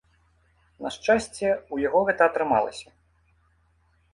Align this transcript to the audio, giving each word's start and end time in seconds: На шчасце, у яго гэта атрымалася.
На 0.85 0.89
шчасце, 0.95 1.47
у 1.77 1.81
яго 1.87 1.99
гэта 2.07 2.21
атрымалася. 2.31 2.89